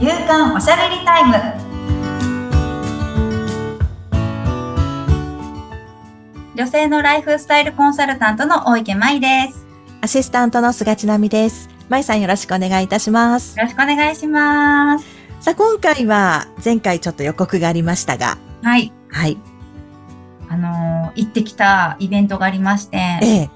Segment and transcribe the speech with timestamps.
[0.00, 1.34] 夕刊おしゃべりタイム
[6.56, 9.66] 女性のライフスタイルコンサルタントの大池舞です
[10.00, 11.68] アシスタントの菅千奈美です。
[11.90, 13.58] まいさんよろしくお願いいたします。
[13.58, 15.04] よろしくお願いします
[15.40, 19.36] さあ、今回は前回ちょっと予告がありましたが、はいはい。
[20.48, 23.50] あのー行ってきたイベントがありまして、ええ。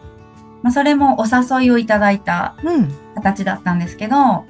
[0.62, 2.92] まあ、それもお誘いをいただいたうん。
[3.14, 4.44] 形だったんですけど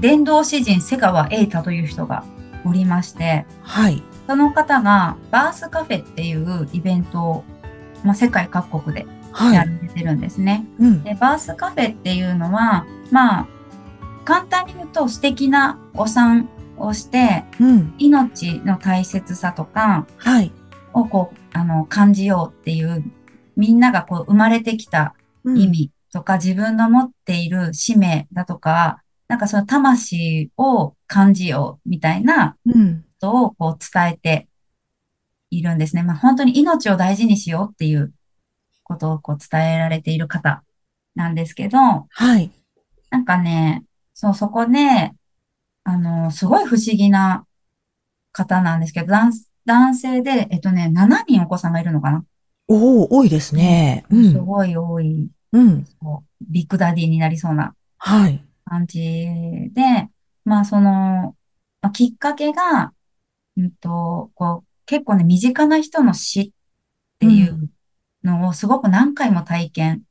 [0.00, 2.24] 伝道詩人瀬川瑛太という人が
[2.64, 4.02] おりましてはい。
[4.26, 7.44] その方がバースカフェっていうイベントを、
[8.04, 9.68] まあ、世界各国でやらはい。
[9.82, 10.66] れてるんですね。
[10.78, 11.02] うん。
[11.04, 13.46] でバースカフェっていうのはまあ
[14.24, 17.94] 簡単に言うと素敵なお産をしてうん。
[17.98, 20.52] 命の大切さとかはい。
[20.92, 23.02] をこうあの感じようっていう
[23.56, 25.68] みんながこう生まれてきたうん意。
[25.68, 33.02] 味とか、自分の持っている使命だとかなんかその魂を感じようみたいなうん。
[33.02, 34.48] ことをこう伝えて
[35.50, 36.02] いるんですね。
[36.02, 38.12] まあ本当に命を大事にしようっていう
[38.84, 40.62] ことをこう伝えられている方
[41.14, 42.50] なんですけど、はい。
[43.10, 45.12] なんかね、そう、そこで、
[45.84, 47.44] あの、すごい不思議な
[48.32, 49.32] 方なんですけど、男、
[49.64, 52.24] 男性で、えっとね、7人お子さんがいるのかな？
[52.68, 54.04] おお多いですね。
[54.10, 54.32] うん。
[54.32, 55.86] すごい多い、うん。
[56.48, 58.44] ビッグダディになりそうなはい。
[58.68, 59.26] 感じ
[59.72, 60.08] で、
[60.44, 61.36] まあその、
[61.80, 62.92] まあきっかけが、
[63.56, 66.50] うんと、こう、結構ね、身近な人の死っ
[67.18, 67.70] ていう
[68.24, 70.02] のをすごく何回も体験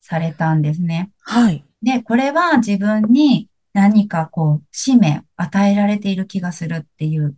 [0.00, 1.10] されたんですね。
[1.20, 1.64] はい。
[1.82, 7.36] で、これは自分に何かこう、使命を与えられている気がするっていう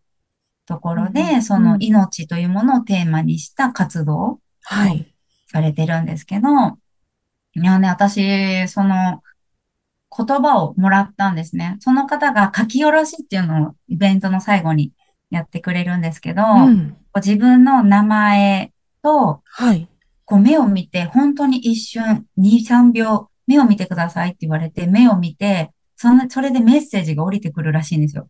[0.67, 5.15] ところうで、んその命というものをテーマにした活動をはい。
[5.47, 6.49] されてるんですけど、
[7.55, 9.23] いやね、私、その
[10.17, 11.77] 言葉をもらったんですね。
[11.81, 14.93] その方が書き下ろしっていうのをイベントの最後に
[15.31, 16.97] やってくれるんですけど、うん。
[17.17, 19.89] 自分の名前とはい。
[20.25, 28.29] こう目を見て、本当に一瞬、2、3秒、目を見てくださいって言われて、目を見て、その、それでメッセージが降りてくるらしいんですよ。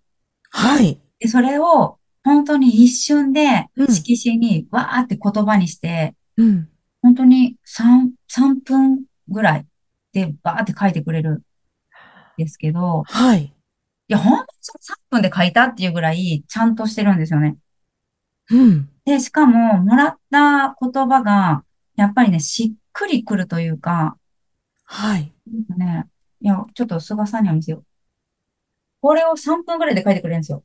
[0.51, 1.01] はい。
[1.19, 6.69] で、それを本当に一瞬でうん色紙にわーって言葉にして、うん。
[7.03, 9.67] 本当に3、3分ぐらい
[10.13, 11.43] でバーって書いてくれるん
[12.39, 13.43] ですけど、はい。
[13.45, 13.53] い
[14.09, 14.47] や、本当に
[14.81, 17.57] 3分で書いたっていうぐらいちゃんとしてるんですよね。
[18.51, 18.89] うん。
[19.05, 21.65] で、しかも、もらった言葉が、
[21.97, 24.17] やっぱりね、しっくりくるというか、
[24.85, 25.33] はい。
[25.47, 26.07] なんかね、
[26.41, 27.85] いや、ちょっと菅さんには見せよう。
[29.03, 30.63] これを3分ぐらいで書いてくれるんですよ。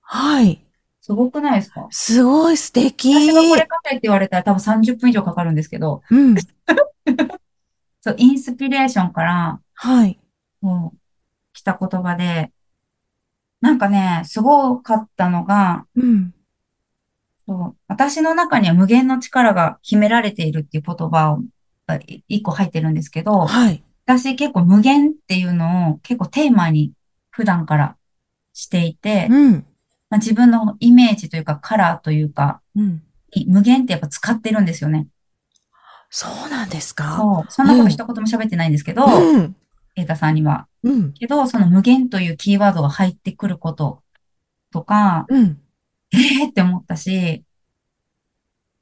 [0.00, 0.64] はい。
[1.00, 1.86] すごくないですか？
[1.90, 3.14] すごい素敵。
[3.14, 6.34] 私がこれ書けって言われたら多分30分以上かかるんですけど、うん。
[8.00, 10.18] そう、インスピレーションから、はい。
[10.60, 10.98] もう、
[11.52, 12.52] 来た言葉で、
[13.60, 16.34] なんかね、すごかったのが、うん。
[17.46, 21.42] そう私の中には無限の力が秘められているっていう言葉を、
[22.28, 23.82] 一個入ってるんですけど、はい。
[24.04, 26.92] 私結構無限っていうのを結構テーマに
[27.30, 27.96] 普段から
[28.52, 29.52] していて、うん。
[30.10, 33.02] まあ、自分のイメージというかカラーというか、うん。
[33.34, 35.08] に無限ってやっぱ使ってるんですよね。
[36.10, 37.16] そうなんですか？
[37.18, 37.52] そう。
[37.52, 39.56] そんなこと一言も喋ってないんですけど、うん。
[39.98, 40.66] 瑛太さんには。
[40.82, 41.12] うん。
[41.12, 44.02] けど、その無限というキーワードが入ってくること
[44.72, 45.60] とか、うん。
[46.12, 47.44] えーって思ったし、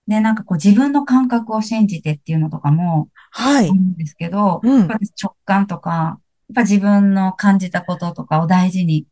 [0.06, 3.72] で、なんかこう自分の感覚を信じてっていうのとかもはい。
[3.72, 9.06] んですけど、うん直感とか、やっぱ自分の感じたこととかを大事に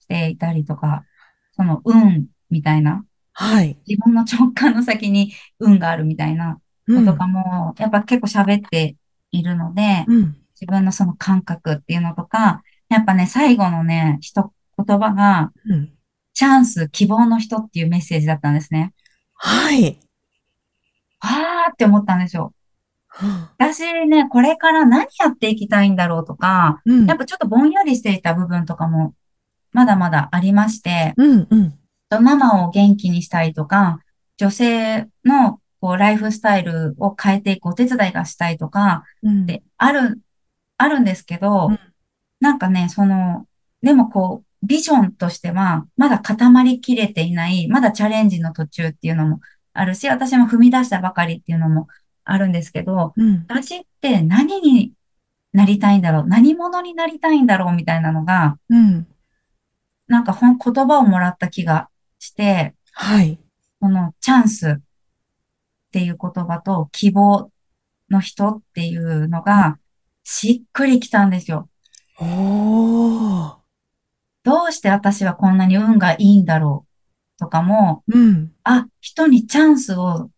[0.00, 1.04] していたりとか、
[1.52, 3.78] その運みたいな、はい。
[3.86, 8.96] 自分の直感の先に運があるみたいなうんことかも、やっぱ結構喋って
[9.30, 10.36] いるので、うん。
[10.60, 15.92] 自分のその感覚っていうのとか、やっぱね、最後のね、一言葉が、うん。
[16.34, 18.92] チャンス、希望の人っていうメッセージだったんですね。
[19.34, 19.98] はい。
[21.20, 22.52] あーって思ったんですよ。
[23.58, 29.14] 私ね、これから何やっていきたいんだろうとか、うんやっぱちょっとぼんやりしていた部分とかも、
[29.72, 31.46] まだまだありまして、うん。
[31.50, 31.74] うん。
[32.22, 34.00] ママを元気にしたいとか、
[34.36, 39.46] 女性のこうライフスタイルを変えていくお手伝いがしたいとか、うん。
[39.46, 40.20] で、ある、
[40.78, 41.78] あるんですけど、うん
[42.40, 43.46] なんかね、その、
[43.82, 49.40] でもこう、ビジョンとしては、まだ固まりきれていない、まだチャレンジの途中っていうのも
[49.72, 51.88] あるし、私も踏み出したばかりっていうのも
[52.24, 53.44] あるんですけど、うん。
[53.48, 54.92] 私って何に
[55.52, 59.06] なりたいんだろう何者になりたいんだろうみたいなのが、うん。
[60.08, 61.88] なんかほん言葉をもらった気が
[62.18, 63.38] して、はい。
[63.80, 64.76] このチャンスっ
[65.92, 67.50] ていう言葉と希望
[68.10, 69.78] の人っていうのが
[70.28, 71.68] しっくりきたんですよ。
[72.18, 73.54] おー。
[74.42, 76.84] どうして私はこんなに運がいいんだろ
[77.36, 78.52] うとかも、うん。
[78.64, 80.28] あ、人にチャンスを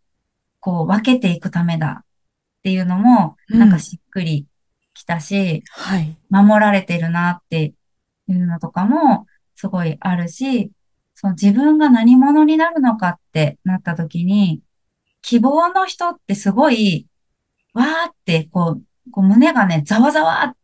[0.61, 2.07] こう分けていくためだっ
[2.63, 4.47] ていうのも、うんなんかしっくり
[4.93, 6.15] きたし、はい。
[6.29, 7.73] 守られてるなって
[8.29, 10.71] いうのとかもすごいあるし、
[11.15, 14.61] その自分が何者になるのかってなった時に、
[15.23, 17.07] 希望の人ってすごい、
[17.73, 20.55] わーってこう、こう胸がね、ざわざわ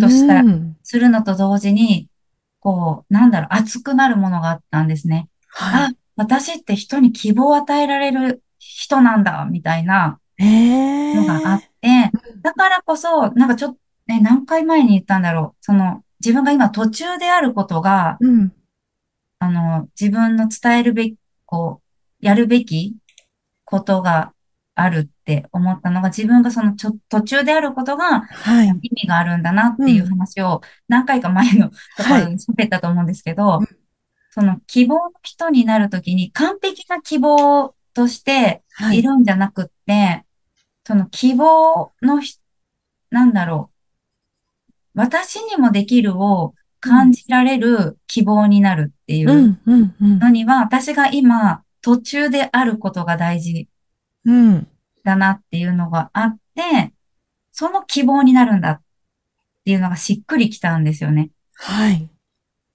[0.00, 2.08] としたうんするのと同時に、
[2.60, 5.28] こう、なんだろう、熱くなるものがあったんですね。
[5.48, 12.10] はあ、私って人に希望を与えられる人なんだ、みたいなのがあっえ。
[12.10, 12.12] て、
[12.42, 15.56] だからこそ、なんかちょっと、ね、何回前に言ったんだろう。
[15.62, 18.52] その、自分が今途中であることが、うん。
[19.38, 21.16] あの、自分の伝えるべき、
[21.46, 22.96] こう、やるべき
[23.64, 24.33] ことが
[24.76, 28.68] あるって思ったのが、自分がそのちょ途中であることがはい。
[28.68, 28.72] 意
[29.02, 32.26] 味があるんだなっていう話を何回か前のところはい。
[32.26, 33.66] に喋ったと思うんですけど、うん
[34.36, 39.02] その希望の人になるときに完璧な希望としてはいい。
[39.02, 40.24] るんじゃなくって、
[40.84, 42.34] その希望のひ、
[43.10, 43.70] なんだろ
[44.68, 49.56] う、私にもできるを感じられる希望になるっていう。
[50.00, 53.68] のには、私が今途中であることが大事
[54.24, 54.68] うん。
[55.04, 56.92] だなっていうのがあって、
[57.52, 58.82] その希望になるんだっ
[59.64, 61.30] ていうのがしっくりきたんですよね。
[61.54, 62.08] はい。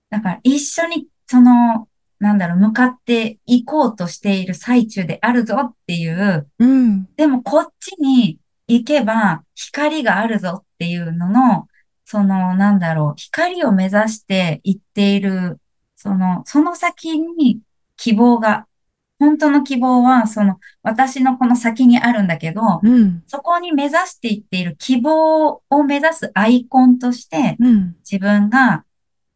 [0.09, 1.87] だから一緒にその、
[2.19, 7.07] なんだろう、向かっていこうとしている最中であるぞっていう、うん。
[7.15, 11.67] でもこっちに行けば光があるぞっていうのの、
[12.05, 15.59] その、なんだろう、光を目指して行っている、
[15.95, 17.59] その、その先に
[17.95, 18.65] 希望が、
[19.19, 23.23] 本当の希望は、その、私のこの先にあるんだけど、うん。
[23.27, 27.95] そこに目指していっている希望を目指すアイコンとして、うん。
[28.09, 28.85] 自分が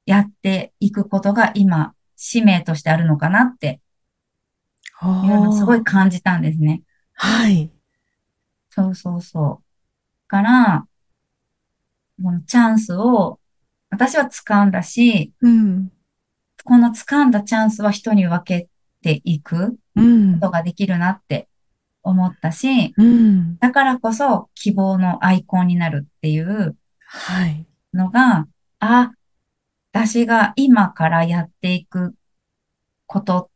[0.06, 3.82] やっていくことが今、使命としてあるのかなって
[5.04, 6.84] いうのをすごい感じたんですね。
[7.14, 7.70] はい。
[8.70, 10.28] そうそうそう。
[10.30, 10.88] から、
[12.24, 13.40] このチャンスを
[13.90, 15.92] 私は掴んだし、うん。
[16.64, 18.70] この掴んだチャンスは人に分け
[19.04, 21.48] ていくうんことができるなって
[22.02, 23.58] 思ったし、うん。
[23.60, 27.68] だからこそ希望のアイコンになるっていうはい。
[27.94, 28.48] のが、
[28.80, 29.12] あ、
[29.92, 32.16] 私が今からやっていく
[33.06, 33.50] こと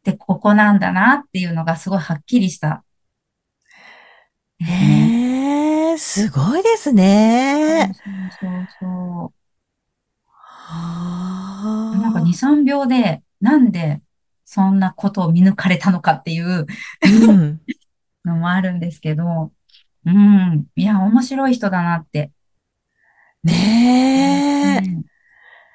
[0.00, 2.84] ってここなんだなっていうのがすごいはっきりした。
[4.60, 7.92] へえ、すごいですね。
[7.94, 8.86] そうそうそ
[9.34, 9.38] う
[10.70, 14.00] はなんか2、3秒で、なんで
[14.50, 16.64] そんなことを見抜かれたのかっていう
[17.26, 17.60] うん。
[18.24, 19.52] のもあるんですけど、
[20.06, 20.66] うん。
[20.74, 22.32] いや、面白い人だなって。
[23.44, 24.86] ねえ。
[24.86, 25.04] うん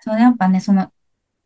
[0.02, 0.92] そう、やっぱね、その、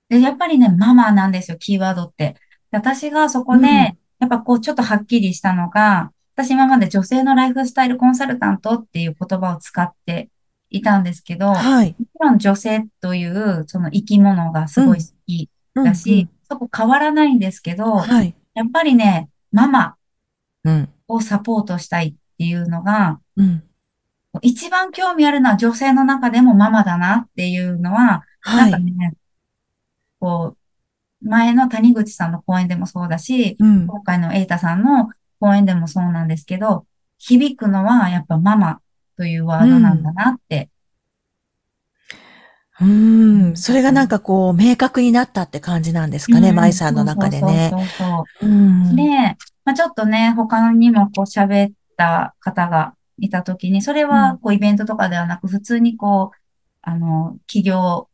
[0.10, 2.36] で、やっぱりね、ママなんですよ、キーワードって。
[2.72, 10.30] で私がそこで、うんやっぱこう、ちょっとはっきりしたのが、私今まで女性のライフスタイルコンサルタントっていう言葉を使って
[10.72, 11.94] いたんですけど、もはい。
[11.94, 18.36] ちろん女性というその生き物がすごい好きだし、そこ変わらないんですけうん、ど、はい。
[18.54, 19.96] やっぱりね、ママ
[20.64, 20.90] うん。
[21.08, 23.64] をサポートしたいっていうのが、うん。
[24.42, 28.72] 一番興味あるのは女性の中でもママだなっていうのは、はい。
[28.72, 29.14] なんかね、
[30.20, 30.56] こ
[31.22, 33.88] う、前の谷口さんの講演でもそうだし、うん。
[33.88, 36.86] 今回の瑛太さんの講演でもそうなんですけど、
[37.18, 38.82] 響くのはやっぱママ
[39.18, 40.70] というワードなんだなって。
[42.80, 43.58] うん。
[43.58, 47.70] それがなんかこう、明確になったって感じなんですかね、うん舞さんの中でね。
[47.72, 48.96] そうそうそうそううん。
[48.96, 49.04] で、
[49.66, 56.38] まあ、ちょっとね、他にもこう喋った方がいたときに、それうんはこうイベントとかではなく、普通にこう、
[56.84, 58.10] あの、企業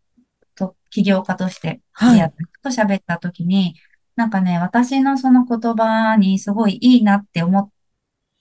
[0.55, 3.75] と、起業家としてはいと喋ったときに、
[4.15, 7.69] なんかね、私のその言葉にすごいいいなって思っ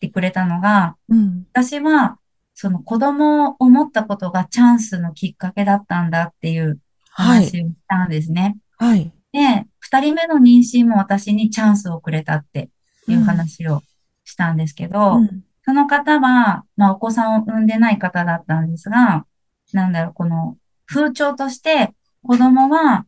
[0.01, 1.47] てくれたのが、うん。
[1.53, 2.19] 私は
[2.55, 6.79] その子供を持ったことがチャンスのきっかけだったんだっていう
[7.11, 7.45] はい。
[7.45, 8.57] 話をしたんですね。
[8.79, 9.13] はい。
[9.33, 12.71] で、二人目の妊娠も私にチャンスをくれたって
[13.09, 13.83] いう話を
[14.25, 15.45] したんですけど、うん。
[15.65, 19.27] その方は、まあお子さんを産んでない方だったんですが、
[19.73, 20.57] なんだろう、この
[20.87, 23.07] 風潮として子供は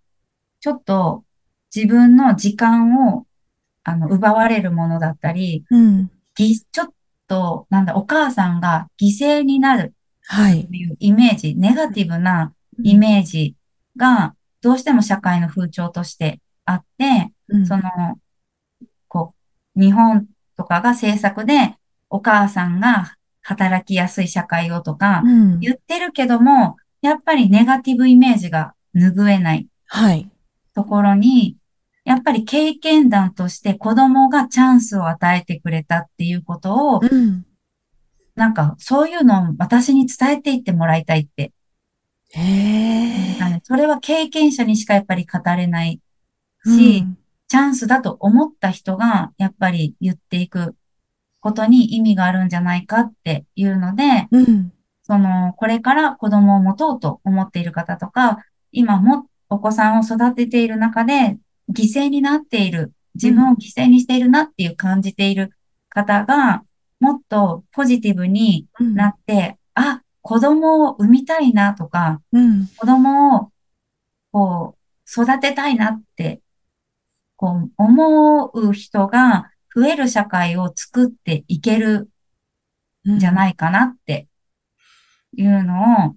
[0.60, 1.24] ちょっと
[1.74, 3.26] 自分の時間を
[3.82, 6.10] あの奪われるものだったり、うん。
[6.36, 6.88] ぎちょっ
[7.34, 9.92] と、なんだ、お母さんが犠牲になる
[10.26, 10.66] はい。
[10.66, 13.56] というイメージ、ネガティブなイメージ
[13.96, 17.82] がどうしても社会の風潮としてあって、うんその、
[19.08, 19.34] こ
[19.76, 20.26] う、日本
[20.56, 21.76] とかが政策で
[22.08, 25.60] お母さんが働きやすい社会をとかうん。
[25.60, 30.30] 言ってるけども、やっぱりネガティブイメージが拭えないはい。
[30.74, 31.56] ところに、
[32.04, 37.46] やっぱり経験談として子供がチャンスを与えてくれたっていうことを、うん。
[38.34, 41.52] なんかそういうのを私に伝えていってもらいたいって。
[42.32, 43.60] へえ。
[43.62, 46.00] それは経験者にしかやっぱり語れない
[46.64, 50.74] うし、んチャンスだと思った人がやっぱり言っていく
[51.40, 54.72] ことに意味があるんじゃないかっていうので、うん。
[55.02, 58.38] その、これから子供を持とうと思っている方とか、
[58.72, 61.38] 今もお子さんを育てている中で
[61.72, 65.50] 犠牲になっている、自分を犠牲にしているなっていう感じている
[65.88, 66.64] 方が、
[67.00, 72.66] もっとポジティブにうんなって、あ、子供を産みたいなとか、うん。
[72.76, 73.50] 子供を
[74.32, 76.40] こう育てたいなって、
[77.36, 82.10] こう思う人が増える社会を作っていける
[83.04, 84.28] うんんじゃないかなって
[85.36, 86.16] いうのを、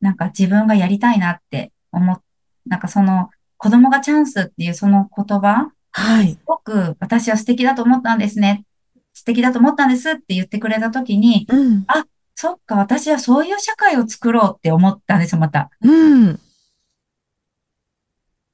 [0.00, 2.20] なんか自分がやりたいなって思っ、
[2.66, 3.30] なんかその
[3.64, 6.38] 子供がチャンスっていうその言葉、はいす。
[6.44, 8.66] ごく私は素敵だと思ったんですね。
[9.14, 11.86] 素敵だと思ったんですって言ってくれたときに、うん。
[12.34, 15.70] そっか、私はそういう社会を作ろうって思ったんですよ、また。
[15.80, 16.40] うん。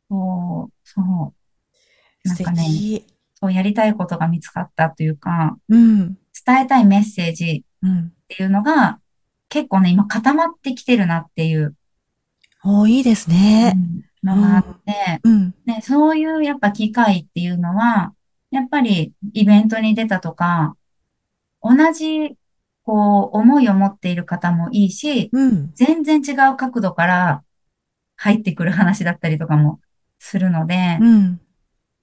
[0.09, 2.29] そう、そう。
[2.29, 3.07] なん素かね、敵。
[3.35, 6.19] そうやりたいことが見つかったというか、うん。
[6.47, 7.99] 伝えたいメッセージうん。
[7.99, 9.01] っていうのが、
[9.49, 11.75] 結構ね、今固まってきてるなっていう、
[12.63, 13.75] おいいですね。
[14.23, 15.55] のがあって、うん。
[15.67, 18.15] ね、そういうやっぱ機会っていうのは、
[18.51, 20.77] やっぱりイベントに出たとか、
[21.63, 22.37] 同じ、
[22.85, 25.73] こう、思いを持っている方もいいし、うん。
[25.75, 27.43] 全然違う角度から
[28.17, 29.81] 入ってくる話だったりとかも
[30.19, 31.41] するので、うん。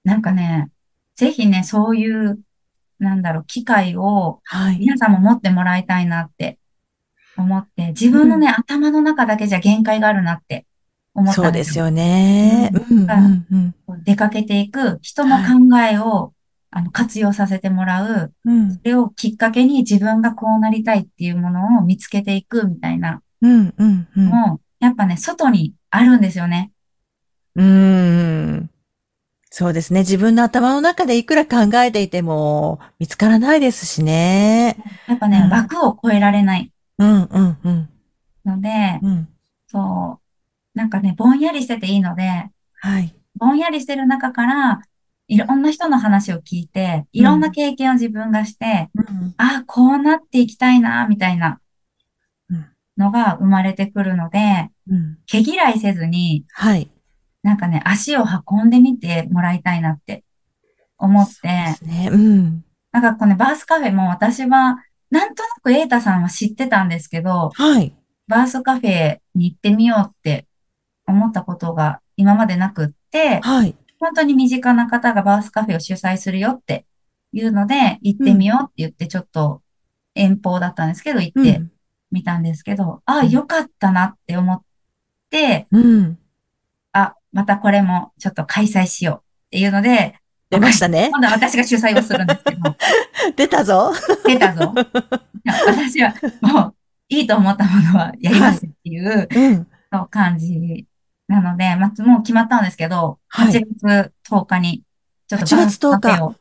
[0.04, 0.70] なんかね、
[1.16, 2.40] ぜひね、そういう、
[3.00, 4.80] なんだろう、機会をはい。
[4.80, 6.60] 皆さんも持ってもらいたいなって
[7.36, 10.67] 思って、自分のね、頭の中だけじゃ限界があるなって
[11.18, 11.42] 思った。
[11.42, 12.72] そうですよね。
[14.04, 16.34] 出かけていく人の考えを、
[16.70, 18.80] あの活用させてもらう、うんそ。
[18.84, 23.74] れをきっかけに自分がこうなりたいっていうものを見つけていくみたいなうん。
[23.78, 24.08] うん。
[24.16, 24.30] うん。
[24.30, 26.72] のも、やっぱね、外にあるんですよね。
[27.56, 28.70] うーん。
[29.50, 30.02] そうですね。
[30.02, 34.78] 自分の頭の中でいくら考えていても見つからないですしね。
[35.08, 37.90] やっぱね、うん枠を超えられないうん、うん、うん。
[38.46, 39.28] ので、うん。
[39.68, 40.27] そう、
[40.78, 43.14] なんかね、ぼんやりしてていいので、はい。
[43.36, 44.82] ぼんやりしてる中から、
[45.28, 49.34] いろんな人の話を聞いて、いろんな経験を自分がして、うん。
[49.38, 51.60] ああ、こうなっていきたいな、みたいな
[52.52, 52.66] うん
[52.96, 55.18] のが生まれてくるので、うん。
[55.26, 56.92] 毛嫌いせずに、はい。
[57.42, 60.24] なんかね、足を運んでみてもらいたいなって
[61.00, 61.48] 思って、
[61.88, 62.10] ね。
[62.12, 62.64] うん。
[62.92, 64.78] なんかこのね、バースカフェも私は、
[65.10, 67.96] なんとなくエータさんは知ってたんですけど、はい。
[68.28, 70.48] バースカフェに行ってみようって
[71.08, 73.76] 思ったことが今までなくって、はい。
[74.00, 76.86] 本当に身近な方がバースカフェを主催するよって
[77.32, 79.62] いうので、行ってみようって言って、ちょっと
[80.14, 81.72] 遠方だったんですけど、行ってうん。
[82.12, 84.62] みたんですけど、ああ、うんよかったなって思っ
[85.30, 86.20] て、うん。
[86.94, 91.10] あ、またこれもちょっと開催しようっていうので、出ましたね。
[91.12, 92.76] 今度は私が主催をするんですけど、
[93.36, 93.92] 出たぞ。
[94.26, 94.74] 出たぞ。
[95.68, 96.76] 私はもう
[97.10, 99.68] いいと思ったものはやりますっていううん。
[99.92, 100.86] そう感じ
[101.28, 104.84] なので、まあ、もう決まったんですけど、はい8月10日に、
[105.28, 106.36] ちょっと8月10日バースカフェを、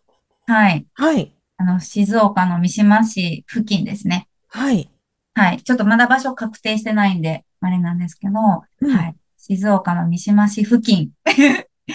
[0.47, 1.33] はい、はい。
[1.59, 4.29] あの、静岡の三島市付近ですね。
[4.49, 4.91] はい。
[5.35, 5.63] はい。
[5.63, 8.33] ちょっとまだ場所確定してないんで、あれなんですけど、
[8.81, 9.17] うんはい。
[9.39, 11.11] 静岡の三島市付近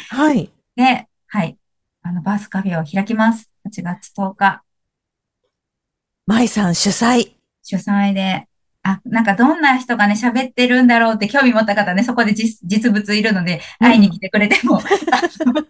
[0.09, 0.51] はい。
[0.75, 1.57] で、はい。
[2.01, 3.51] あの、バースカフェを開きます。
[3.65, 4.63] 8月10日、
[6.27, 7.33] 舞さん主催。
[7.61, 8.47] 主催で、
[8.83, 14.81] あ、なんかどんな人がね、喋ってるんだろうって興味持った方ね、そこで実実物いるので、会いに来てくれても、あ
[15.45, 15.65] の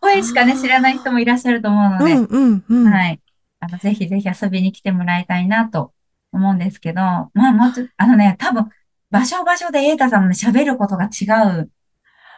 [0.00, 2.92] 声しかね、知らない人もいらっしゃると思うので、うん、うん、うん。
[2.92, 3.20] はい。
[3.60, 5.92] あの、ぜひぜひ遊びに来てもらいたいなと
[6.32, 8.68] 思うんですけど、まあもうちょっと、あのね、多分、
[9.10, 11.26] 場所場所で瑛太さんもね、喋ることが違
[11.60, 11.70] う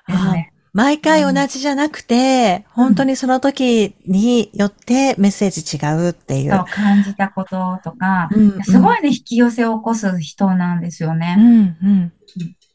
[0.08, 0.52] ですね。
[0.74, 6.50] 毎回同じじゃなくて、本当にその時によってメッセージ違うっていう。
[6.50, 11.36] そう感じたこととか、うんうんすごいね、引き寄せを起こす人なんですようね。
[11.36, 12.12] ん、うん。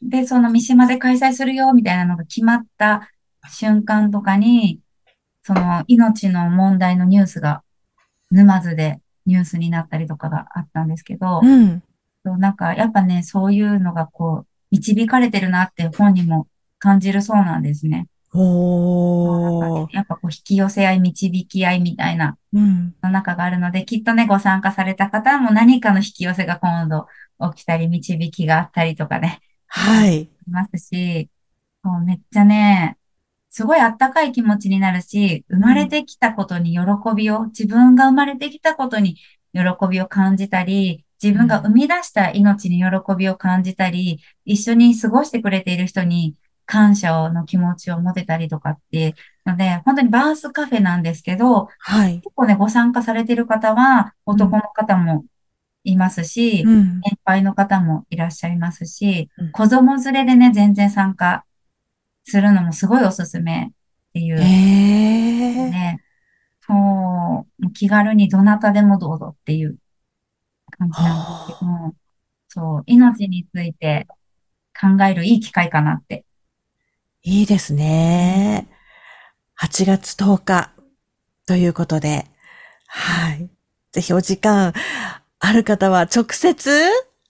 [0.01, 3.09] で、その三島で開催するよ、みたいなのが決まった
[3.51, 4.79] 瞬間とかに、
[5.43, 7.63] その命の問題のニュースが
[8.31, 11.83] 沼津でニュースになったりとかがあったんですけど、うん。
[12.25, 16.47] そうなんかやっぱね、そういうのがこう、導かれてるなって本人も
[16.79, 18.07] 感じるそうなんですね。
[18.33, 19.95] おー。
[19.95, 22.95] やっぱこう引き寄せ合い、導き合いみたいなうん。
[23.01, 27.07] の中があるので、きっとね、ご参加された方も何かの引き寄せが今度
[27.53, 30.21] 起きたり、導きがあったりとかね、はい。
[30.23, 31.29] いますし、
[31.83, 32.97] そうめっちゃね、
[33.49, 36.81] すごいあったかい気持ちになるし、生まれてきたことに喜
[37.15, 39.15] びを、自分が生まれてきたことに
[39.53, 46.35] 喜びを感じたり、自分が生み出した命に喜びを感じたり、一緒に過ごしてくれている人に
[46.69, 52.21] 感謝の気持ちを持てたりとかって、ので、本当にバースカフェなんですけど、はい。
[52.21, 55.25] 結構ね、ご参加されている方は、男の方も
[55.83, 57.01] いますし、うん。
[57.01, 61.43] 年配の方もいらっしゃいますしうん、子供連れでね、全然参加
[62.23, 63.71] するのもすごいおすすめっ
[64.13, 64.39] ていう。
[64.39, 66.03] ええね、
[66.61, 69.79] そう、気軽にどなたでもどうぞっていう
[70.77, 71.95] 感じなんですけど、
[72.47, 74.05] そう、命について
[74.79, 76.25] 考えるいい機会かなって。
[77.23, 78.67] いいですね。
[79.61, 80.71] 8月10日
[81.45, 82.25] ということで、
[82.87, 83.49] はい。
[83.91, 84.73] ぜひお時間
[85.39, 86.69] ある方は直接、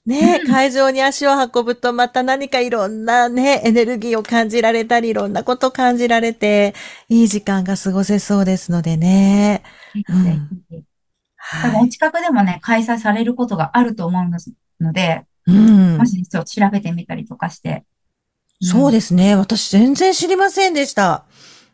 [0.05, 0.51] ね、うん。
[0.51, 6.73] 会場に足を運ぶとまた何かいろんなね、エネルギーを感じられたり、いろんなことを感じられて、
[7.07, 9.63] いい時間が過ごせそうですのでね。
[9.95, 10.03] うん。
[10.03, 10.85] 多分
[11.35, 11.85] はい。
[11.85, 16.05] お近くでもね、開催されることがあると思うので、うんも。
[16.05, 17.85] しちょっと調べてみたりとかして、
[18.61, 19.35] そうですね。
[19.35, 21.25] 私全然知りませんでした。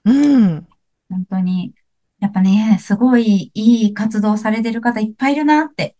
[0.03, 0.67] うん。
[1.09, 1.73] 本当に、
[2.19, 5.95] やっぱね、すごいいい活動されてる方いっぱいいるなって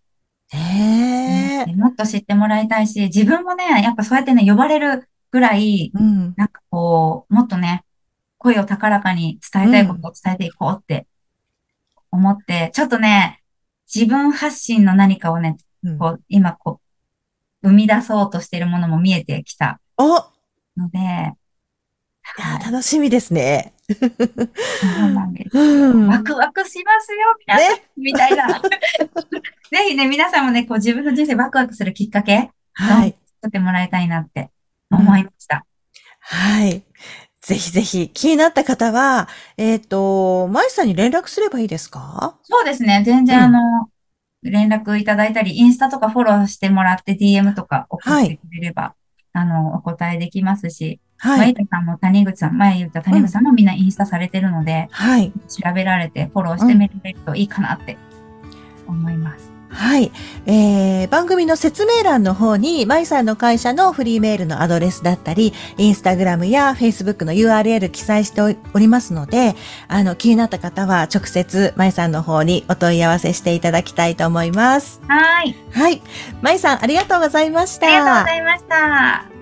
[0.54, 1.76] ねえ。
[1.76, 6.34] もっと知ってもらいたいし、自分もね、やっぱそうやってね、呼ばれるぐらい、うん。
[6.38, 7.84] なんかこう、もっとね、
[8.38, 11.08] 声を高らかに伝えたいことを伝えていこうって
[12.12, 13.42] 思って、ちょっとね、
[13.94, 16.80] 自分発信の何かをね、うんこう、今こ
[17.64, 20.35] う、生み出そうとしているものも見えてきたお
[20.78, 21.00] ので、
[22.38, 23.74] い楽しみですね。
[23.88, 23.96] そ
[25.06, 25.58] うなんです。
[25.58, 26.08] うん。
[26.08, 27.18] ワクワクしますよ、
[28.00, 28.60] みたいな。
[28.60, 33.16] ぜひね、皆さんもね、こう自分の人生ワクワクするきっかけ、はい。
[33.42, 34.50] 作ってもらいたいなって
[34.92, 35.66] 思いました。
[36.20, 36.84] はい。
[37.42, 42.40] ぜひぜひ、気になった方は、えっ、と、舞さんに連絡すればいいですか？
[42.44, 43.04] そうですね。
[43.06, 43.90] 全然、うんあの、
[44.42, 48.96] 連絡いただいたり、インスタとかフォローしてもらって DM とか送ってくれれば、
[49.36, 51.50] あの、お答えできますし、まはい。
[51.50, 55.32] ゆたさんも谷口さん、前言った谷口さんもみんなインスタされてるので、はい。
[55.48, 57.98] 調べられてフォローしてみれるといいかなって
[58.88, 59.55] 思います。
[59.76, 60.12] はい。
[60.46, 69.56] えー、番組の説明欄の方に、舞さんの会社のフリーメールのアドレスだったり、インスタグラムやフェイスブックの URL 記載しておりますので、
[69.88, 75.02] あの、気になった方は直接舞さんの方にお問い合わせしていただきたいと思います。
[75.08, 75.56] はい。
[75.72, 76.02] はい。
[76.42, 77.88] 舞さん、ありがとうございました。
[77.88, 79.35] ありがとうございました。